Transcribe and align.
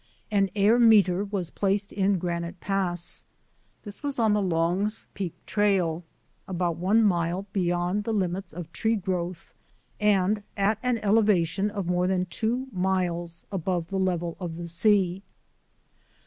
An 0.31 0.49
air 0.55 0.79
meter 0.79 1.23
was 1.23 1.51
placed 1.51 1.91
in 1.91 2.17
Granite 2.17 2.59
Pass. 2.59 3.23
This 3.83 4.01
was 4.01 4.17
on 4.17 4.33
the 4.33 4.41
Long's 4.41 5.05
Peak 5.13 5.31
trail, 5.45 6.03
about 6.47 6.77
one 6.77 7.03
mile 7.03 7.45
beyond 7.53 8.03
the 8.05 8.11
limits 8.11 8.51
of 8.51 8.73
tree 8.73 8.95
growth 8.95 9.53
and 9.99 10.41
at 10.57 10.79
an 10.81 10.97
elevation 11.03 11.69
of 11.69 11.85
more 11.85 12.07
than 12.07 12.25
two 12.25 12.65
miles 12.71 13.45
above 13.51 13.89
the 13.89 13.99
level 13.99 14.35
of 14.39 14.55
the 14.55 14.67
sea. 14.67 15.21